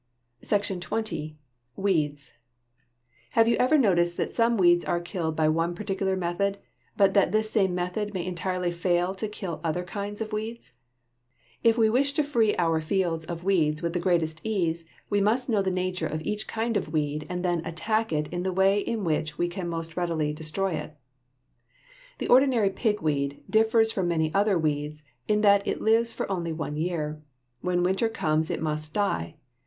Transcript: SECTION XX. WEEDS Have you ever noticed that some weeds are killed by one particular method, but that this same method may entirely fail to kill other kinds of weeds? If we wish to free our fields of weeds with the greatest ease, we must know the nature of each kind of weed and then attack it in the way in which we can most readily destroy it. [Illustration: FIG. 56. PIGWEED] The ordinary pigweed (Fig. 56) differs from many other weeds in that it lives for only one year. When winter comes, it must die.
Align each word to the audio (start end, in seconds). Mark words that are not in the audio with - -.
SECTION 0.41 0.79
XX. 0.79 1.35
WEEDS 1.75 2.33
Have 3.37 3.47
you 3.47 3.55
ever 3.57 3.77
noticed 3.77 4.17
that 4.17 4.31
some 4.31 4.57
weeds 4.57 4.83
are 4.83 4.99
killed 4.99 5.35
by 5.35 5.47
one 5.47 5.75
particular 5.75 6.15
method, 6.15 6.57
but 6.97 7.13
that 7.13 7.31
this 7.31 7.51
same 7.51 7.75
method 7.75 8.11
may 8.11 8.25
entirely 8.25 8.71
fail 8.71 9.13
to 9.13 9.27
kill 9.27 9.61
other 9.63 9.83
kinds 9.83 10.19
of 10.19 10.33
weeds? 10.33 10.73
If 11.63 11.77
we 11.77 11.87
wish 11.87 12.13
to 12.13 12.23
free 12.23 12.55
our 12.55 12.81
fields 12.81 13.25
of 13.25 13.43
weeds 13.43 13.83
with 13.83 13.93
the 13.93 13.99
greatest 13.99 14.41
ease, 14.43 14.85
we 15.11 15.21
must 15.21 15.49
know 15.49 15.61
the 15.61 15.69
nature 15.69 16.07
of 16.07 16.23
each 16.23 16.47
kind 16.47 16.75
of 16.77 16.91
weed 16.91 17.27
and 17.29 17.45
then 17.45 17.63
attack 17.63 18.11
it 18.11 18.25
in 18.33 18.41
the 18.41 18.51
way 18.51 18.79
in 18.79 19.03
which 19.03 19.37
we 19.37 19.47
can 19.47 19.69
most 19.69 19.95
readily 19.95 20.33
destroy 20.33 20.71
it. 20.71 20.97
[Illustration: 22.17 22.17
FIG. 22.17 22.27
56. 22.27 22.27
PIGWEED] 22.27 22.27
The 22.27 22.33
ordinary 22.33 22.69
pigweed 22.71 23.31
(Fig. 23.33 23.45
56) 23.45 23.49
differs 23.67 23.91
from 23.91 24.07
many 24.07 24.33
other 24.33 24.57
weeds 24.57 25.03
in 25.27 25.41
that 25.41 25.67
it 25.67 25.79
lives 25.79 26.11
for 26.11 26.25
only 26.31 26.51
one 26.51 26.75
year. 26.75 27.21
When 27.61 27.83
winter 27.83 28.09
comes, 28.09 28.49
it 28.49 28.63
must 28.63 28.95
die. 28.95 29.35